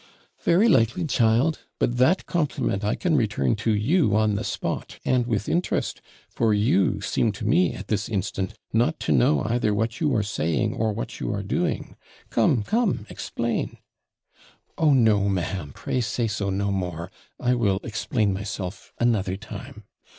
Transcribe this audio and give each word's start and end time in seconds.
'Very 0.43 0.67
likely, 0.67 1.05
child; 1.05 1.59
but 1.77 1.97
that 1.97 2.25
compliment 2.25 2.83
I 2.83 2.95
can 2.95 3.15
return 3.15 3.55
to 3.57 3.71
you 3.71 4.15
on 4.15 4.33
the 4.33 4.43
spot, 4.43 4.97
and 5.05 5.27
with 5.27 5.47
interest; 5.47 6.01
for 6.27 6.55
you 6.55 7.01
seem 7.01 7.31
to 7.33 7.45
me, 7.45 7.75
at 7.75 7.87
this 7.87 8.09
instant, 8.09 8.55
not 8.73 8.99
to 9.01 9.11
know 9.11 9.43
either 9.45 9.75
what 9.75 9.99
you 9.99 10.15
are 10.15 10.23
saying 10.23 10.73
or 10.73 10.91
what 10.91 11.19
you 11.19 11.31
are 11.31 11.43
doing. 11.43 11.97
Come, 12.31 12.63
come, 12.63 13.05
explain.' 13.11 13.77
'Oh 14.75 14.95
no, 14.95 15.29
ma'am 15.29 15.71
Pray 15.71 16.01
say 16.01 16.25
so 16.27 16.49
no 16.49 16.71
more; 16.71 17.11
I 17.39 17.53
will 17.53 17.79
explain 17.83 18.33
myself 18.33 18.91
another 18.97 19.37
time.' 19.37 19.83